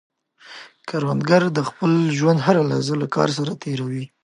کروندګر 0.89 1.43
د 1.57 1.59
خپل 1.69 1.91
ژوند 2.17 2.39
هره 2.45 2.61
لحظه 2.69 2.93
له 3.01 3.07
کار 3.15 3.29
سره 3.37 3.51
تېر 3.63 3.79
وي 3.91 4.03